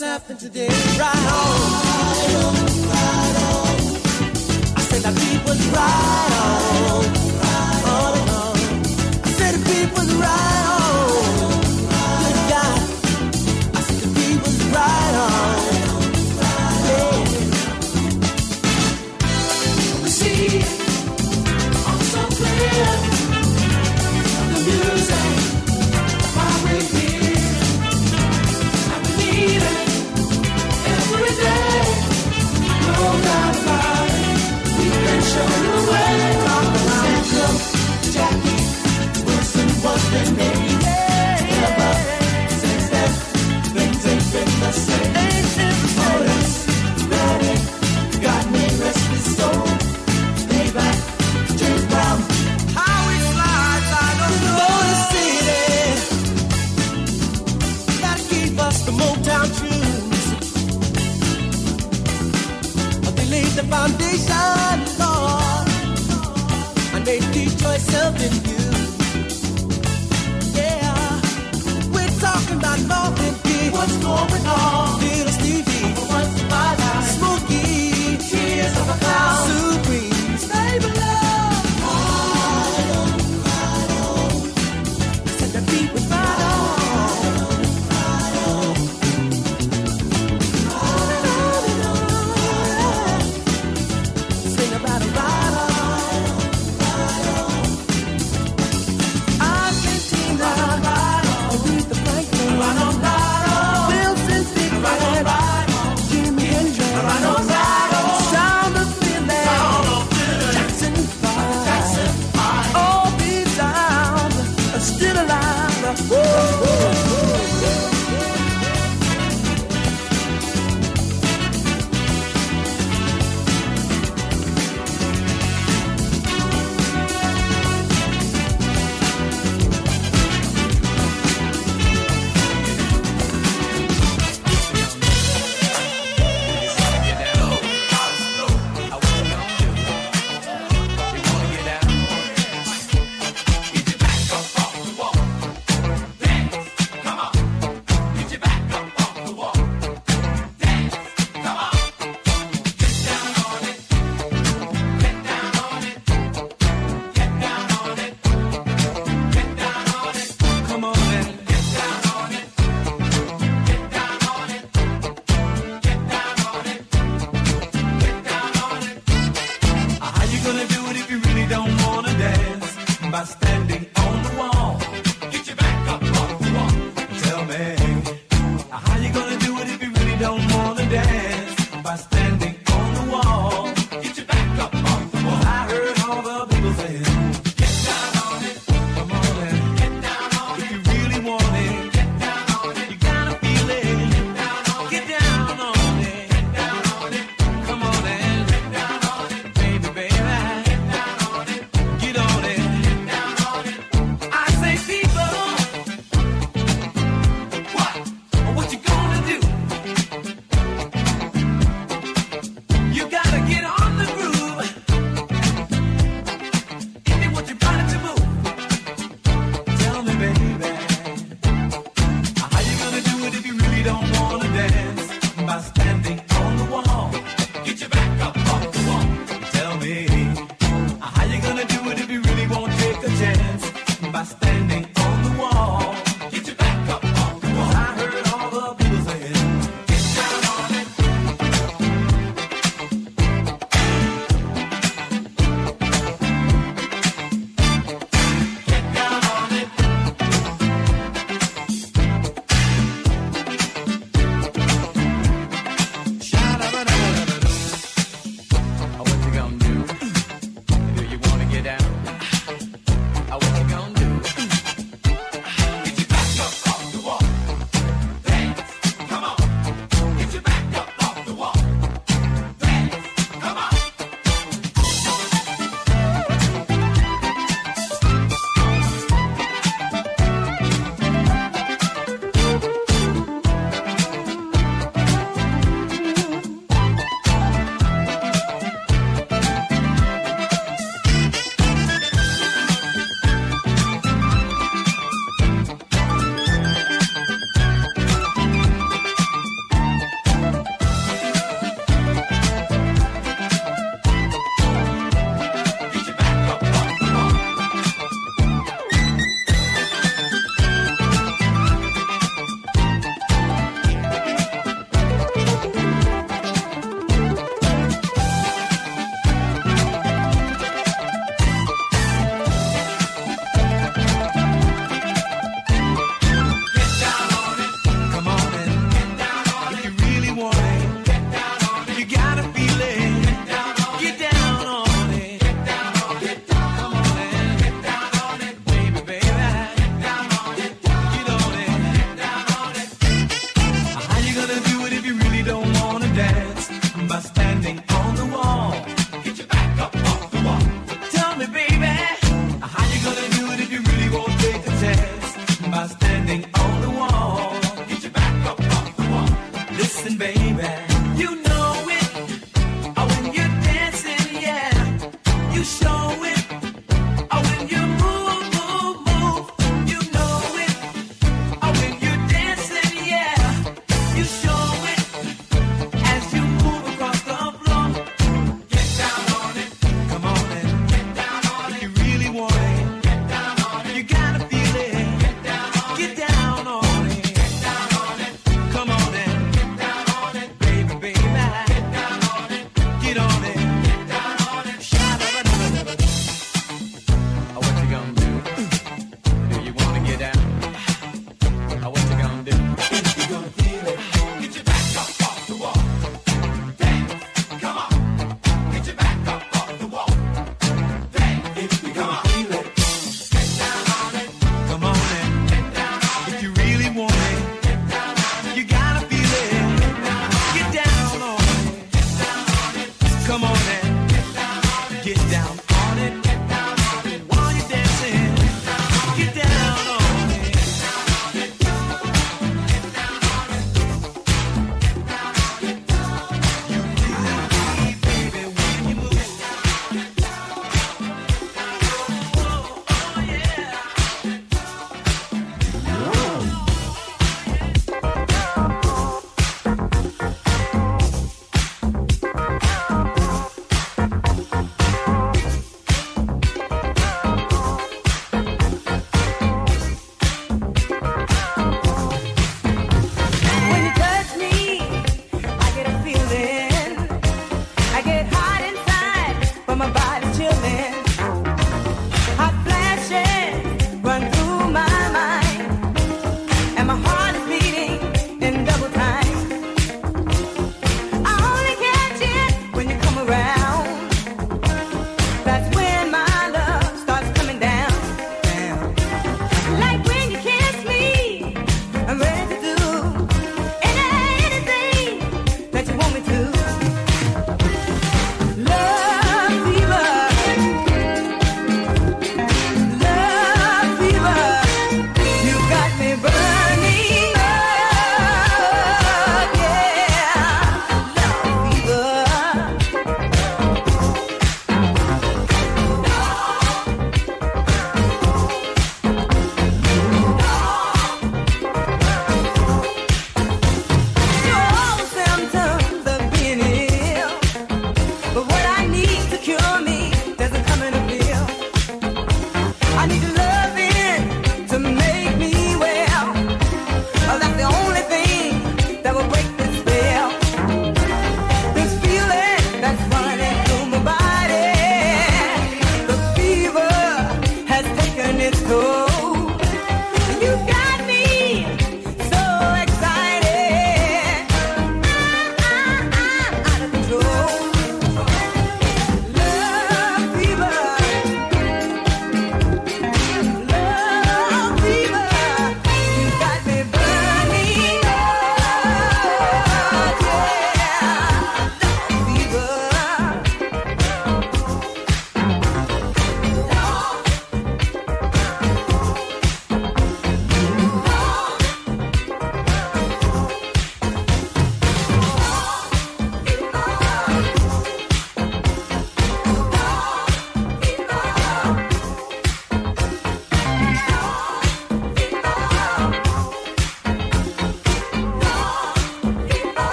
[0.00, 1.85] happened today, right on.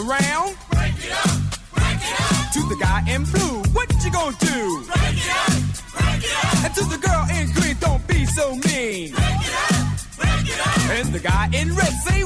[0.00, 0.56] around.
[0.70, 1.40] Break it up,
[1.74, 2.52] break it up.
[2.54, 4.84] To the guy in blue, what you gonna do?
[4.86, 5.52] Break it up,
[5.94, 6.64] break it up.
[6.64, 9.12] And to the girl in green, don't be so mean.
[9.12, 9.86] Break it up,
[10.16, 10.90] break it up.
[10.96, 12.24] And the guy in red, say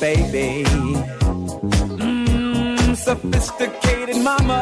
[0.00, 0.64] baby.
[1.98, 4.59] Mmm, sophisticated mama.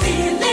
[0.00, 0.47] Feeling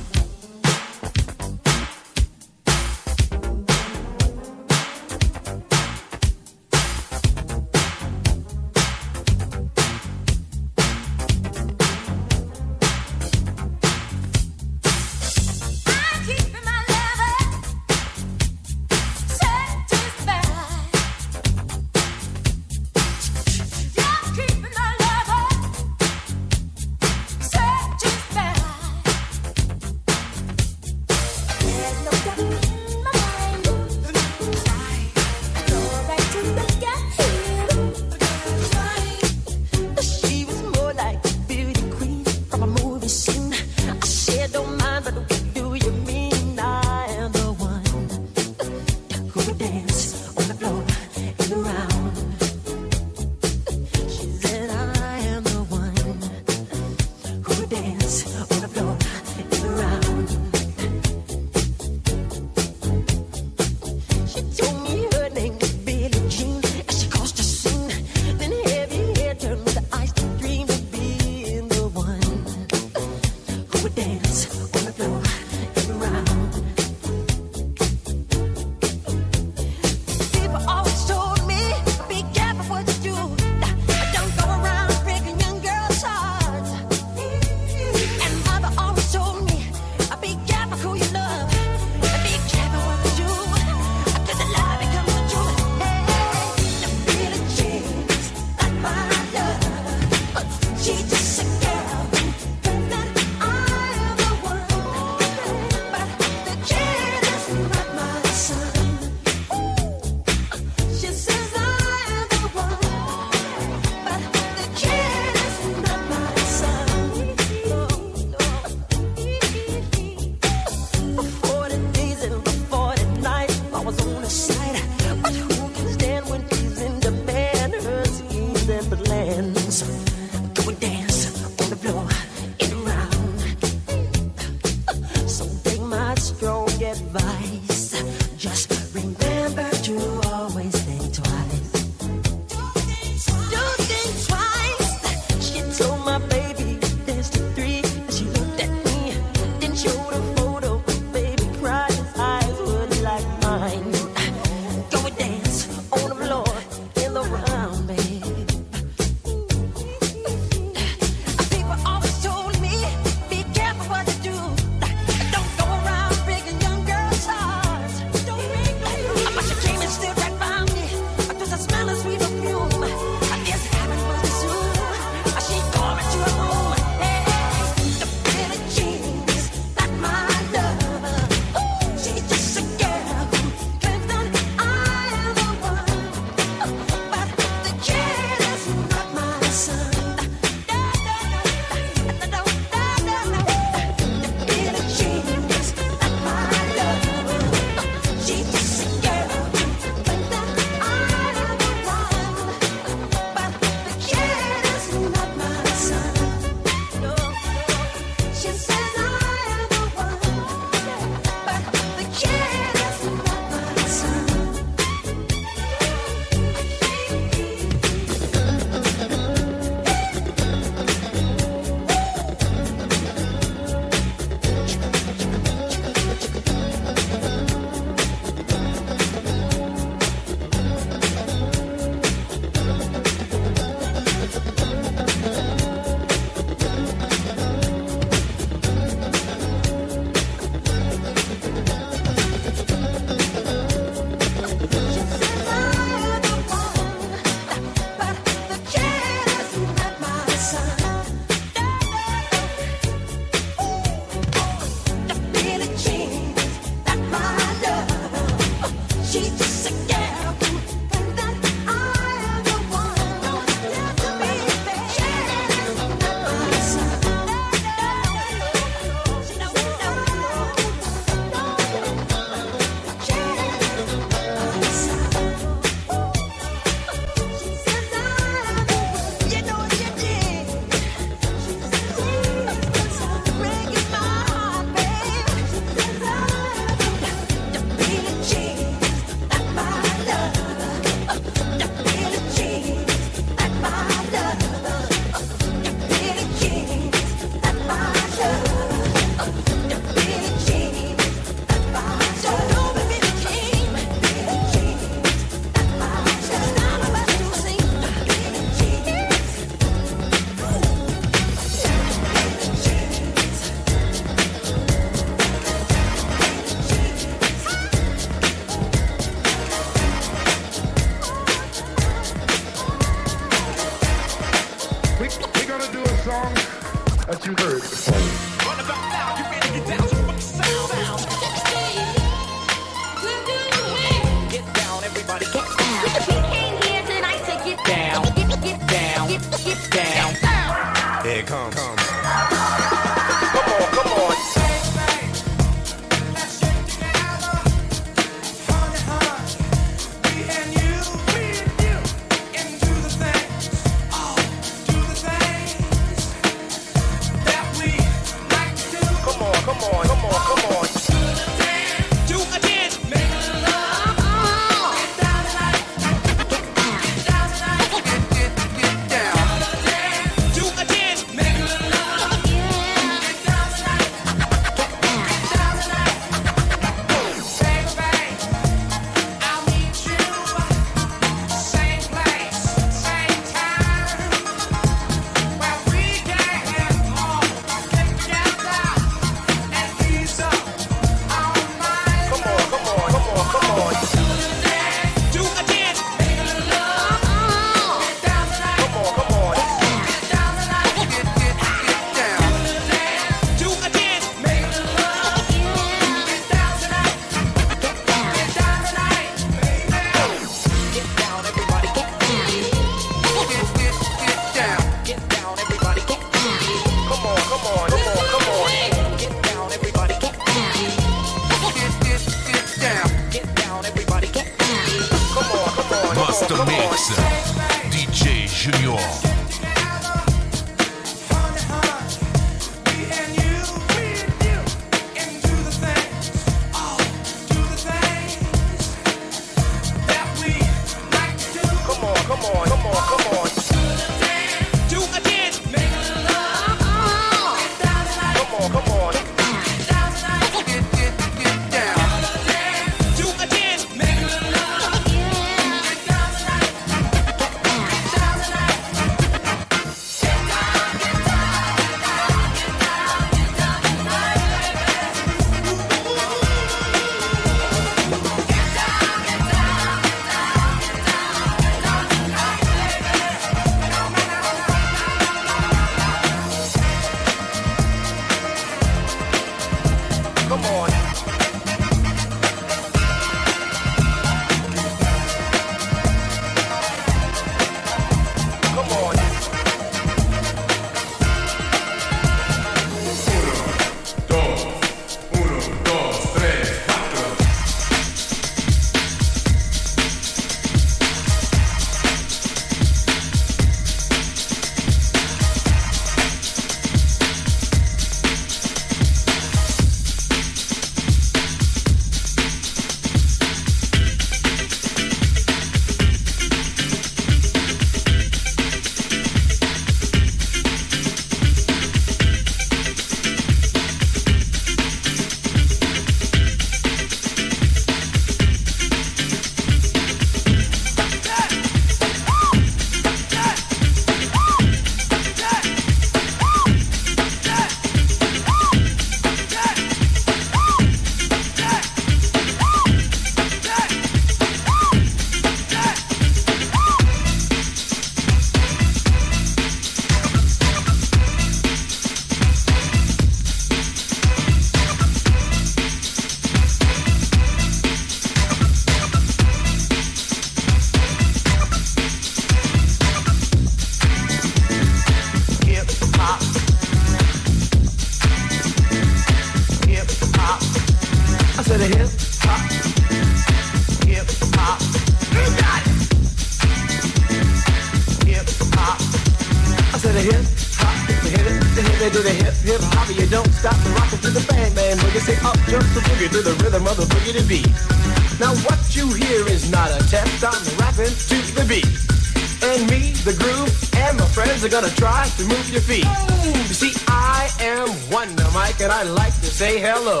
[594.60, 595.84] gonna try to move your feet.
[596.24, 600.00] You see, I am Wonder Mike, and I like to say hello.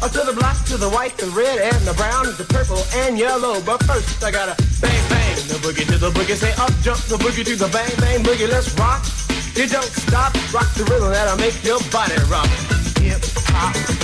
[0.00, 3.18] Or to the black, to the white, the red, and the brown, the purple, and
[3.18, 3.60] yellow.
[3.62, 6.36] But first, I gotta bang, bang, the boogie to the boogie.
[6.36, 8.48] Say up, jump the boogie to the bang, bang, boogie.
[8.48, 9.02] Let's rock.
[9.58, 10.34] You don't stop.
[10.54, 12.46] Rock the rhythm that'll make your body rock.
[13.02, 13.18] Hip
[13.50, 13.99] hop.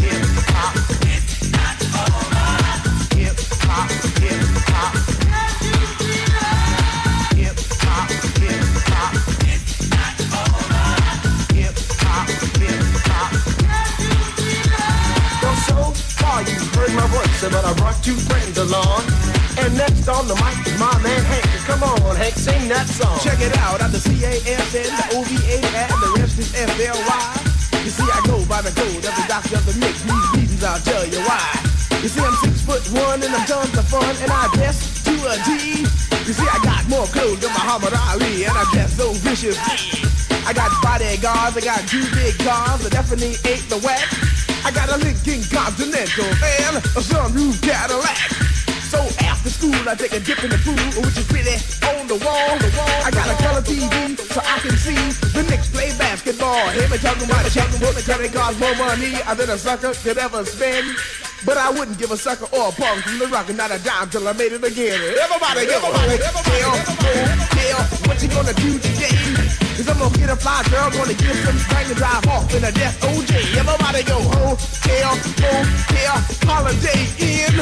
[17.51, 19.03] but I brought two friends along.
[19.59, 21.47] And next on the mic is my man Hank.
[21.65, 23.19] Come on, Hank, sing that song.
[23.23, 27.57] Check it out, I'm the C-A-F-N, the O-V-A, and the rest is F-L-Y.
[27.87, 30.03] You see, I go by the code of the doctor of the mix.
[30.03, 31.45] These reasons I'll tell you why.
[32.03, 35.15] You see, I'm six foot one and I'm tons of fun and I dress to
[35.15, 35.87] a D.
[36.27, 40.03] You see, I got more clothes than Muhammad Ali and I dress so viciously.
[40.47, 44.36] I got bodyguards, I got two big cars, I definitely ain't the wet.
[44.67, 48.19] I got a Lincoln Continental and a sunroof Cadillac.
[48.91, 51.55] So after school, I take a dip in the pool, which is really
[51.87, 52.51] on the wall.
[52.59, 52.99] The wall.
[53.07, 54.99] I got a color TV so I can see
[55.39, 56.67] the Knicks play basketball.
[56.75, 60.45] Hear me talking about a the credit cards more money than a sucker could ever
[60.45, 60.99] spend.
[61.47, 63.79] But I wouldn't give a sucker or a punk from the rock and not a
[63.79, 64.99] dime till I made it again.
[64.99, 66.75] Everybody, everybody, tell,
[67.55, 69.66] tell, what you gonna do today?
[69.77, 72.65] Cause I'm gonna get a fly girl, gonna get some spring and drive off in
[72.65, 73.61] a death OJ.
[73.61, 76.17] Everybody go hotel, hotel,
[76.49, 77.61] Holiday Inn.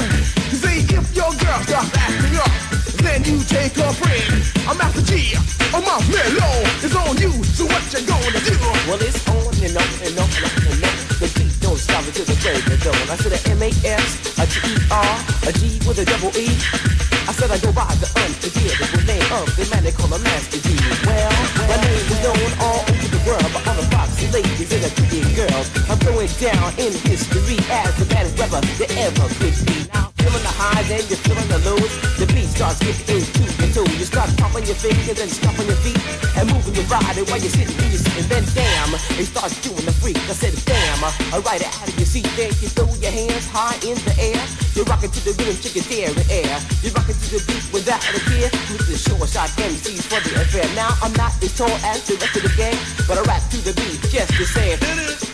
[0.55, 2.55] See if your girl starts acting up,
[3.03, 4.31] then you take her friend.
[4.62, 6.62] I'm Master Gee, oh, I'm off mellow.
[6.86, 8.55] It's on you, so what you gonna do?
[8.86, 10.95] Well, it's on and on and on and on and on.
[11.19, 13.11] The beat don't stop until the break of dawn.
[13.11, 15.15] I said a M-A-S, a T-E-R,
[15.47, 17.14] a G with a double E.
[17.26, 20.60] I said I go by the unforgettable name of the man they call a Master
[20.60, 20.76] Gee.
[21.06, 21.32] Well,
[21.68, 24.90] my name is known all over the world by all the foxy ladies and the
[24.92, 25.72] pretty girls.
[25.88, 29.88] I'm going down in history as the baddest rapper that ever could be.
[29.92, 31.92] Now, feeling the highs and you're feeling the lows.
[32.16, 33.88] The beat starts getting into your toe.
[34.01, 36.01] You start popping your fingers and stomping your feet
[36.40, 38.26] and moving your body while you're sitting, you're sitting.
[38.32, 40.16] Then damn, it starts doing the freak.
[40.24, 42.24] I said damn, I ride it out of your seat.
[42.40, 44.40] Then you throw your hands high in the air.
[44.72, 46.56] You're rocking to the rhythm, chicken there in air.
[46.80, 48.48] You're rocking to the beat without a care.
[48.72, 50.66] With the short shot MCs for the affair.
[50.72, 53.59] Now I'm not as tall as the rest of the gang, but I rap to
[53.60, 54.80] the beat just the same.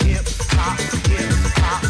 [0.02, 0.26] Hip
[0.58, 1.30] hop, hip
[1.62, 1.89] hop.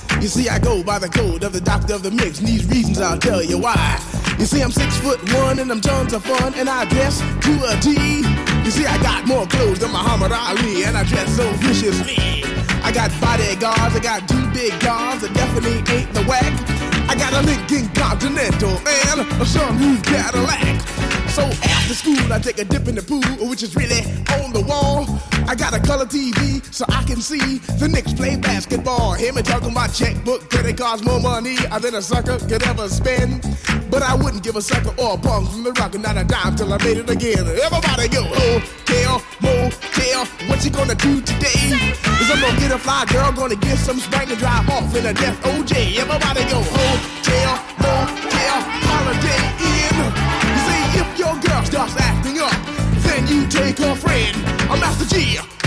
[0.21, 2.63] You see, I go by the code of the doctor of the mix, and these
[2.67, 3.99] reasons I'll tell you why.
[4.37, 7.53] You see, I'm six foot one, and I'm tons of fun, and I dress to
[7.65, 8.21] a T.
[8.63, 12.43] You see, I got more clothes than Muhammad Ali, and I dress so viciously.
[12.83, 16.53] I got bodyguards, I got two big guns that definitely ain't the whack.
[17.09, 20.81] I got a Lincoln Continental and a sunroof Cadillac.
[21.29, 24.01] So after school, I take a dip in the pool, which is really
[24.37, 25.05] on the wall.
[25.51, 29.15] I got a color TV so I can see the Knicks play basketball.
[29.15, 33.43] Hear me talking my checkbook, credit cards, more money than a sucker could ever spend.
[33.91, 36.23] But I wouldn't give a sucker or a punk from the rock and not a
[36.23, 37.43] dime till I made it again.
[37.43, 41.75] Everybody go, hotel, motel, what you gonna do today?
[41.99, 45.05] Cause I'm gonna get a fly girl, gonna get some spring and drive off in
[45.05, 45.99] a death OJ.
[45.99, 48.57] Everybody go, hotel, motel,
[48.87, 49.99] Holiday Inn.
[50.63, 52.20] See, if your girl starts acting
[53.31, 54.35] you take her friend.
[54.69, 55.60] I'm Master Gee.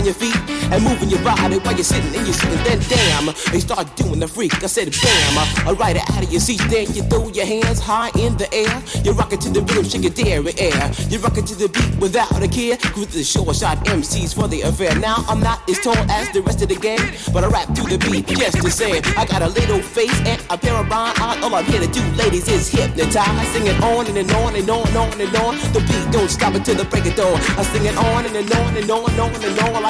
[0.00, 2.62] stomping your feet and moving your body while you're sitting and you're sitting.
[2.64, 4.62] Then damn, they start doing the freak.
[4.62, 6.60] I said bam, I it out of your seat.
[6.68, 8.82] Then you throw your hands high in the air.
[9.04, 10.92] You rock it to the rhythm, shake your dairy air.
[11.08, 12.76] You rock it to the beat without a care.
[12.76, 14.94] Cruise the short shot MCs for the affair.
[14.98, 17.00] Now I'm not as tall as the rest of the gang,
[17.32, 19.02] but I rap to the beat just the same.
[19.16, 21.42] I got a little face and a pair of rhyme eyes.
[21.42, 23.48] All I'm here to do, ladies, is hypnotize.
[23.48, 25.54] Sing it on and, and on and on and on and on.
[25.72, 27.38] The beat don't stop until the break of dawn.
[27.58, 29.89] I sing it on and, and on and on and on and on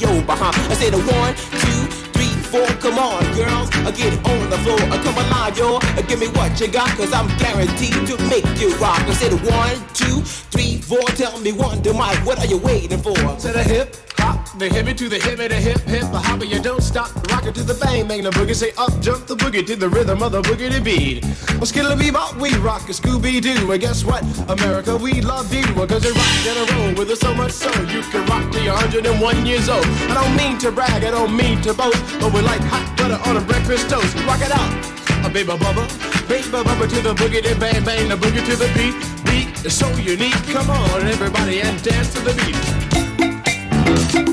[0.00, 0.54] your behind.
[0.70, 1.80] I say the one, two,
[2.12, 2.19] three,
[2.50, 2.66] four.
[2.82, 4.80] Come on, girls, uh, get on the floor.
[4.90, 5.40] Uh, come alive.
[5.50, 9.00] Uh, give me what you got, cause I'm guaranteed to make you rock.
[9.00, 11.02] I said one, two, three, four.
[11.18, 13.14] Tell me one, to Mike, what are you waiting for?
[13.14, 16.60] To the hip hop, the hippie to the hippie, the hip hip, the hopper, you
[16.60, 19.66] don't stop, rock it to the bang, bang the boogie, say up, jump the boogie
[19.66, 21.24] to the rhythm of the boogie to beat.
[21.56, 24.22] Well, skittle bebop, we rock a Scooby Doo, and guess what?
[24.48, 27.70] America, we love you, because you rock and a roll with us so much so
[27.82, 29.84] you can rock till you're 101 years old.
[30.10, 33.36] I don't mean to brag, I don't mean to boast, but like hot butter on
[33.36, 34.14] a breakfast toast.
[34.26, 34.70] Rock it out,
[35.24, 35.84] a baby bubba,
[36.28, 38.94] baby bubba to the boogie, to bang bang the boogie to the beat.
[39.24, 40.40] Beat is so unique.
[40.48, 44.29] Come on, everybody, and dance to the beat.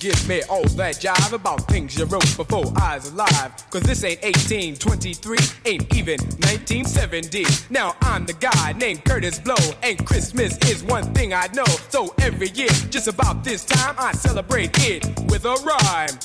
[0.00, 3.52] Give me all that jive about things you wrote before I was alive.
[3.68, 7.44] Cause this ain't 1823, ain't even 1970.
[7.68, 11.66] Now I'm the guy named Kurtis Blow, and Christmas is one thing I know.
[11.88, 16.16] So every year, just about this time, I celebrate it with a rhyme.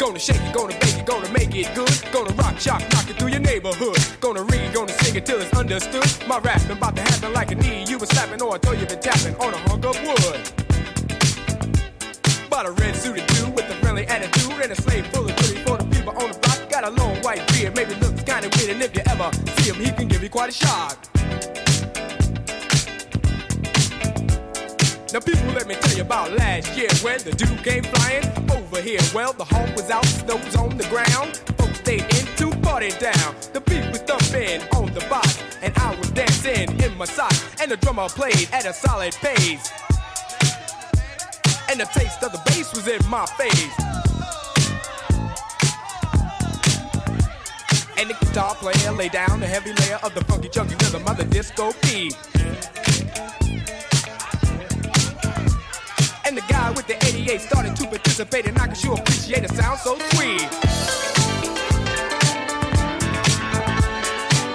[0.00, 1.92] Gonna shake it, gonna bake it, gonna make it good.
[2.10, 3.98] Gonna rock, shock, knock it through your neighborhood.
[4.18, 6.08] Gonna read, gonna sing it till it's understood.
[6.26, 7.29] My rapping about to happen
[17.70, 20.28] beard, maybe looks kinda weird, and if you ever see him, he can give you
[20.28, 20.96] quite a shock.
[25.12, 28.80] Now, people, let me tell you about last year when the dude came flying over
[28.80, 29.00] here.
[29.12, 31.36] Well, the home was out, snow was on the ground.
[31.58, 33.34] Folks stayed in to party down.
[33.52, 37.44] The beat was thumping on the box, and I was dancing in my socks.
[37.60, 39.68] And the drummer played at a solid pace.
[41.68, 44.09] And the taste of the bass was in my face.
[48.00, 51.18] And the guitar player laid down the heavy layer of the funky chunky rhythm of
[51.18, 52.16] the disco beat.
[56.24, 59.54] And the guy with the 88 started to participate, and I can sure appreciate the
[59.54, 60.48] sound so sweet.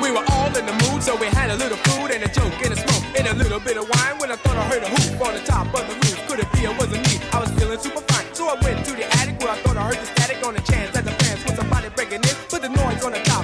[0.02, 2.58] We were all in the mood, so we had a little food and a joke
[2.66, 4.18] and a smoke and a little bit of wine.
[4.18, 6.52] When I thought I heard a hoop on the top of the roof, could it
[6.54, 7.22] be it wasn't me?
[7.32, 9.84] I was feeling super fine, so I went to the attic where I thought I
[9.86, 12.36] heard the static on the chance that the fans was somebody breaking in.
[12.50, 13.35] Put the noise on the top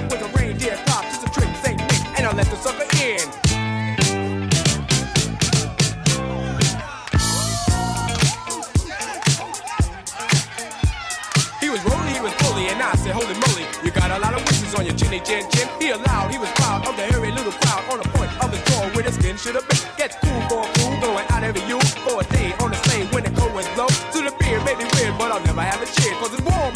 [14.90, 15.68] chinny chin chin.
[15.78, 18.58] He allowed, he was proud of the hairy little crowd on the point of the
[18.70, 19.78] door where the skin should have been.
[19.96, 23.06] Gets cool for a fool, going out every you for a day on the sleigh
[23.14, 23.86] when the cold winds blow.
[23.86, 26.74] To the beer may be weird, but I'll never have a cheer, cause it's warm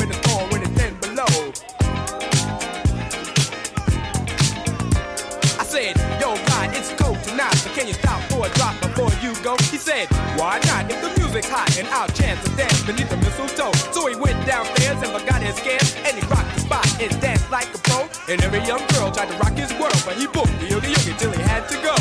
[7.76, 9.54] can you stop for a drop before you go?
[9.68, 10.08] He said,
[10.40, 10.90] why not?
[10.90, 13.70] If the music's hot and I'll chance to dance beneath the mistletoe.
[13.92, 17.50] So he went downstairs and forgot his scams, and he rocked the spot and danced
[17.50, 18.08] like a pro.
[18.32, 21.12] And every young girl tried to rock his world, but he booked the yogi yogi
[21.20, 21.96] till he had to go.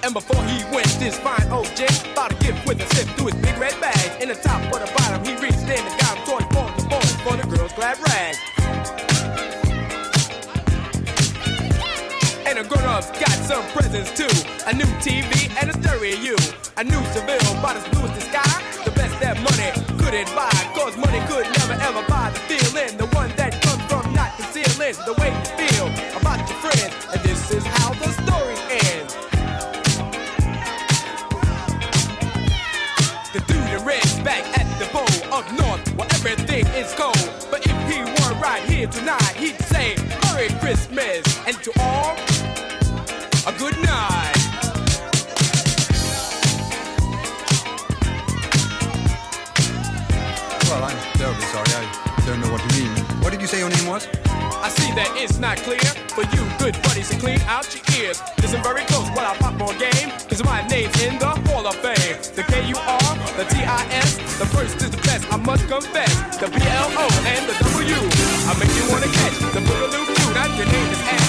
[0.00, 3.36] And before he went, this fine old gent bought a gift with a sip through
[3.36, 4.22] his big red bag.
[4.22, 6.03] In the top or the bottom, he reached in and got
[12.94, 14.30] Cubs got some presents too.
[14.68, 16.36] A new TV and a stereo.
[16.76, 18.62] A new Seville, about as blue as the sky.
[18.84, 20.54] The best that money couldn't buy.
[20.78, 22.96] Cause money could never ever buy the feeling.
[22.96, 26.94] The one that comes from not concealing the way you feel about your friends.
[27.10, 29.10] And this is how the story ends.
[33.34, 37.18] The dude in red's back at the bowl up north where everything is cold.
[37.50, 41.56] But if he were right here tonight, he'd say Merry Christmas and
[53.98, 54.64] did you say your name was?
[54.64, 55.80] I see that it's not clear
[56.14, 58.22] for you good buddies to clean out your ears.
[58.40, 61.76] Listen very close while I pop more game, cause my name's in the Hall of
[61.76, 62.16] Fame.
[62.34, 66.12] The K-U-R, the T-I-S, the first is the best, I must confess.
[66.38, 68.00] The B-L-O and the W.
[68.48, 70.34] I make you wanna catch the Boogaloo Q.
[70.34, 71.23] Now your name is Andy,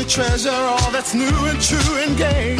[0.00, 2.59] you treasure all that's new and true and gay.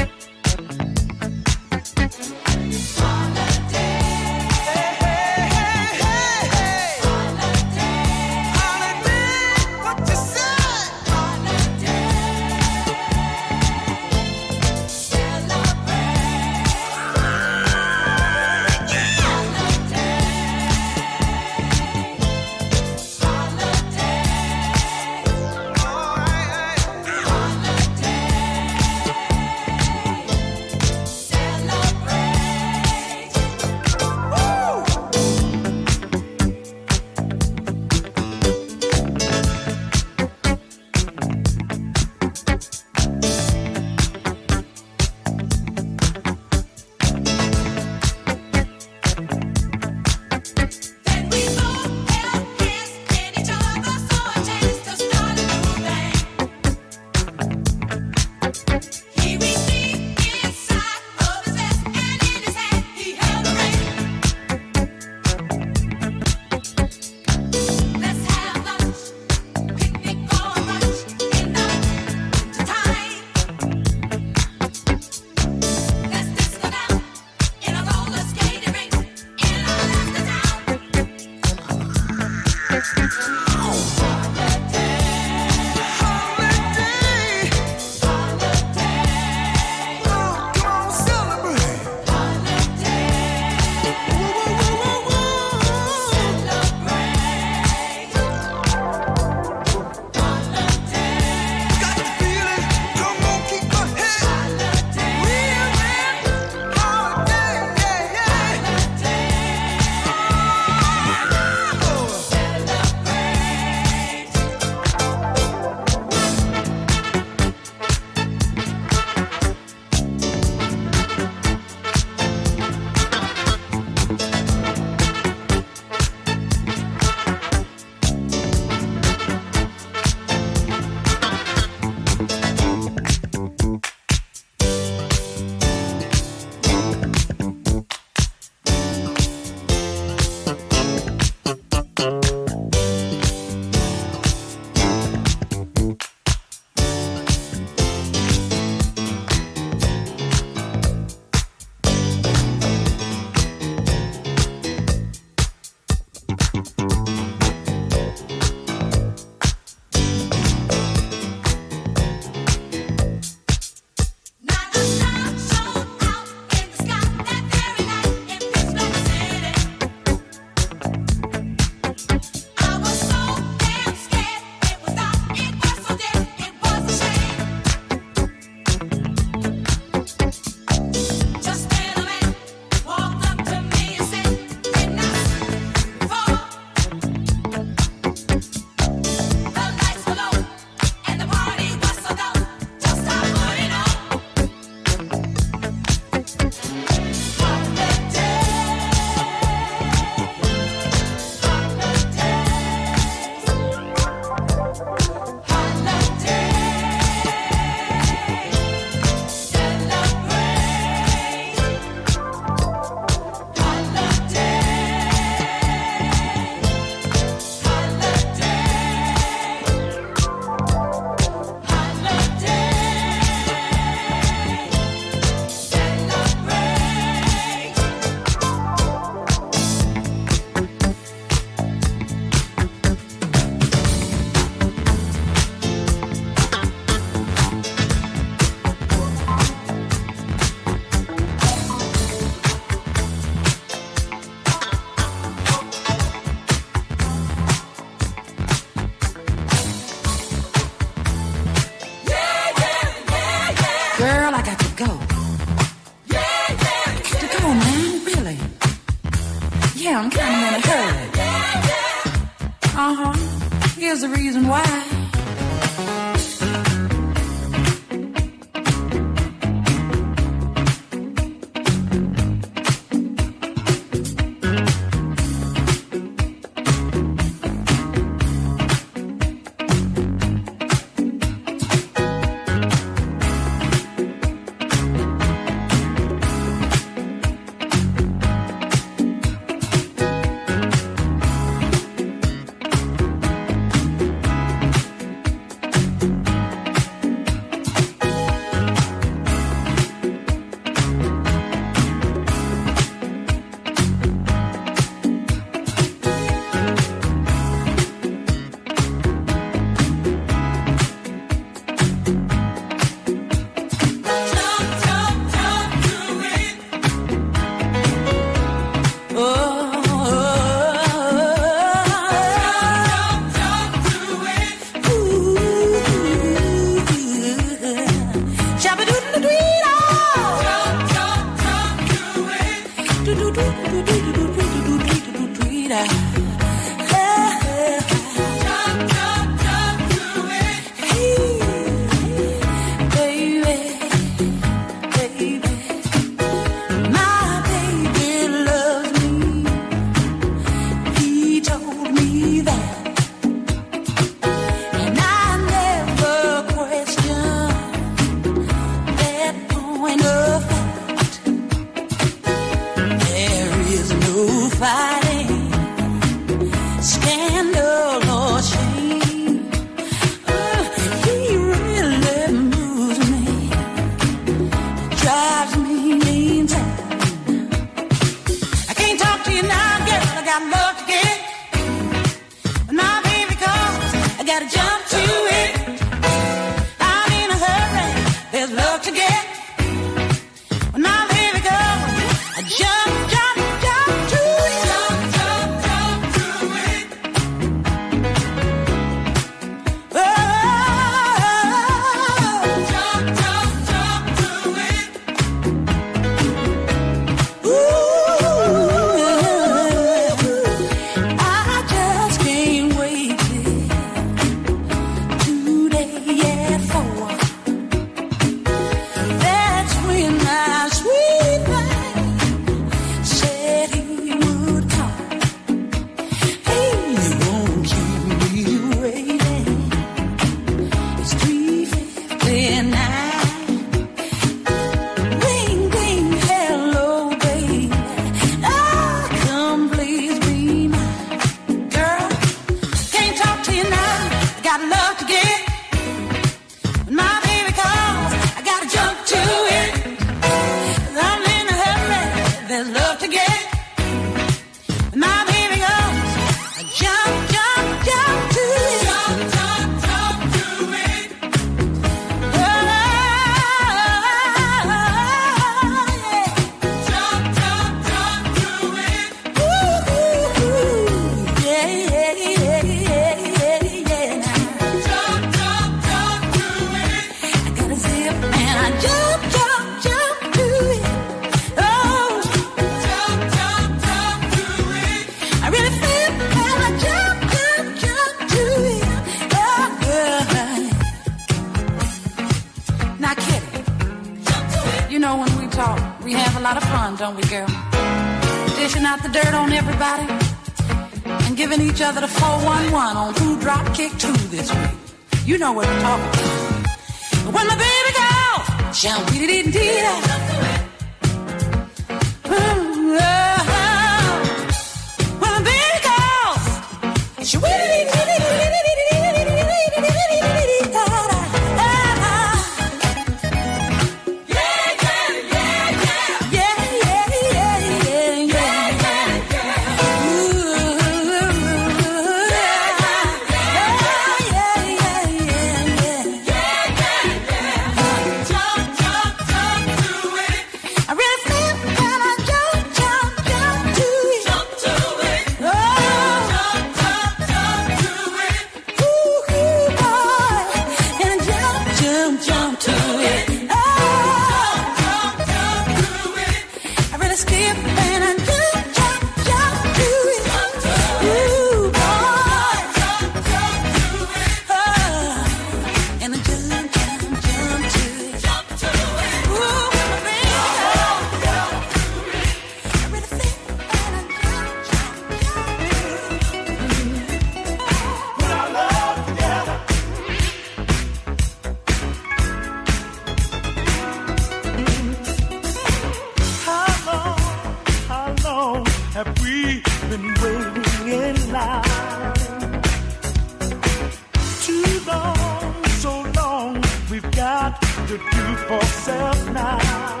[597.91, 600.00] to do for self now.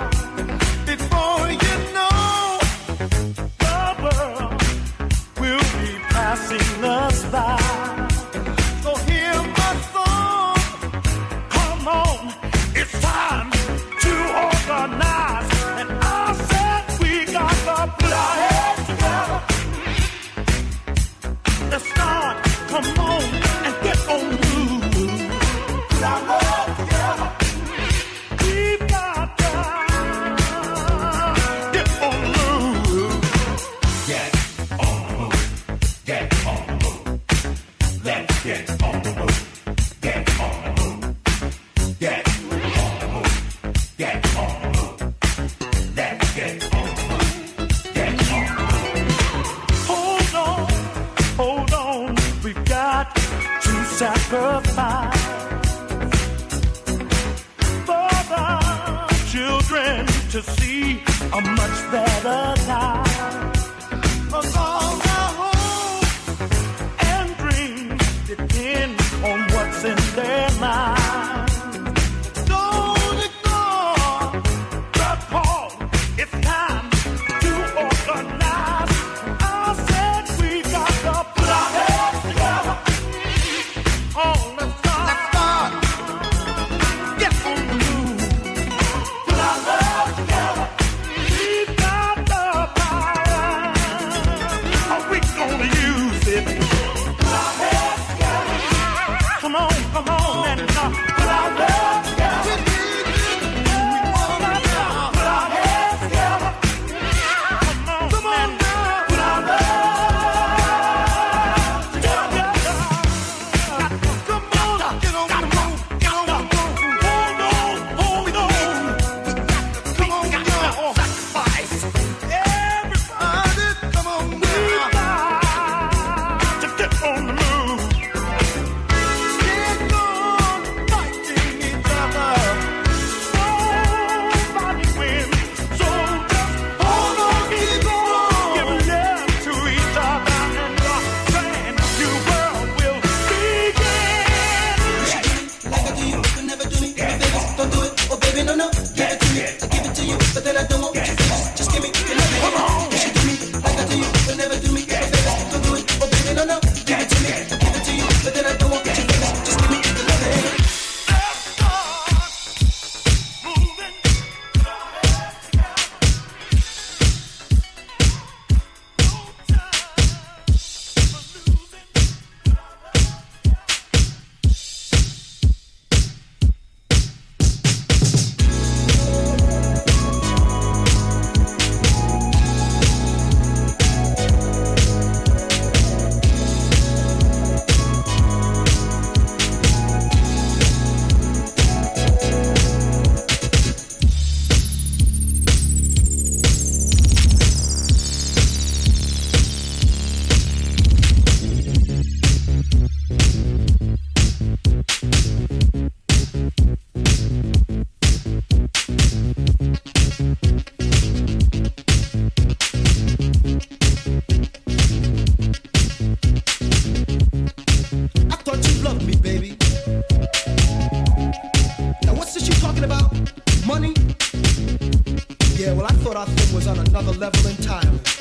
[226.65, 228.20] was on another level entirely.